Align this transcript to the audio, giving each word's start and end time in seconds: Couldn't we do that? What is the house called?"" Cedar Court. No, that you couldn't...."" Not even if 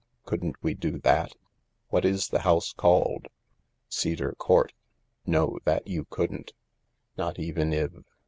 Couldn't 0.25 0.55
we 0.63 0.73
do 0.73 0.97
that? 0.97 1.35
What 1.89 2.05
is 2.05 2.29
the 2.29 2.39
house 2.39 2.73
called?"" 2.73 3.27
Cedar 3.87 4.31
Court. 4.39 4.73
No, 5.27 5.59
that 5.65 5.85
you 5.87 6.05
couldn't...."" 6.09 6.53
Not 7.19 7.37
even 7.37 7.71
if 7.71 7.91